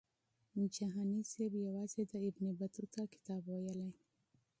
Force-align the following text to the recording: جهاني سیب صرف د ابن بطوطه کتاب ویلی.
جهاني 0.75 1.21
سیب 1.31 1.53
صرف 1.93 2.09
د 2.11 2.13
ابن 2.29 2.45
بطوطه 2.59 3.01
کتاب 3.13 3.41
ویلی. 3.53 3.89